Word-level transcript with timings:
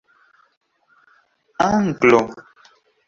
anglo 1.69 2.21